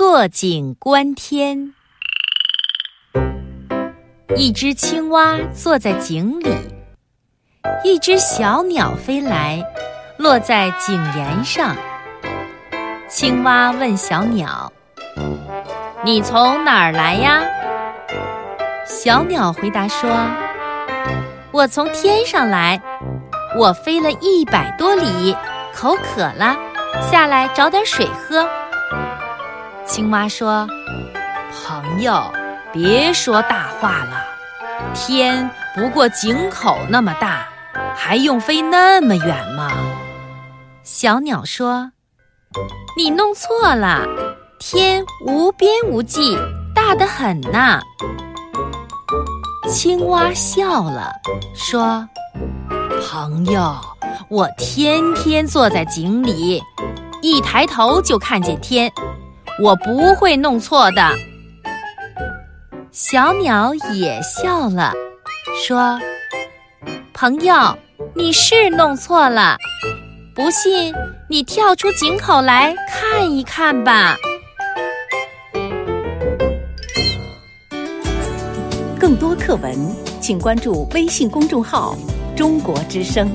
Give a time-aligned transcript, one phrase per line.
[0.00, 1.74] 坐井观天。
[4.34, 6.56] 一只青蛙坐在井里，
[7.84, 9.62] 一只小鸟飞来，
[10.16, 11.76] 落在井沿上。
[13.10, 14.72] 青蛙问小鸟
[16.02, 17.42] ：“你从哪儿来呀？”
[18.88, 20.08] 小鸟回答说
[21.52, 22.80] ：“我从天上来，
[23.54, 25.36] 我飞了一百多里，
[25.74, 26.56] 口渴了，
[27.02, 28.48] 下来找点水喝。”
[29.90, 30.68] 青蛙说
[31.66, 32.22] ：“朋友，
[32.72, 34.24] 别说大话了，
[34.94, 37.44] 天不过井口那么大，
[37.96, 39.68] 还用飞那么远吗？”
[40.84, 41.90] 小鸟说
[42.96, 44.06] ：“你弄错了，
[44.60, 46.38] 天无边无际，
[46.72, 47.80] 大得很呐。”
[49.68, 51.10] 青蛙笑了，
[51.52, 52.08] 说
[53.10, 53.74] ：“朋友，
[54.28, 56.62] 我天天坐在井里，
[57.22, 58.88] 一抬头就看见天。”
[59.62, 61.10] 我不会弄错的。
[62.90, 64.92] 小鸟也笑了，
[65.64, 66.00] 说
[67.12, 67.76] ：“朋友，
[68.14, 69.56] 你是弄错了，
[70.34, 70.94] 不信
[71.28, 74.16] 你跳出井口来看一看吧。”
[78.98, 79.74] 更多课文，
[80.20, 81.94] 请关注微信公众号
[82.34, 83.30] “中国之声”。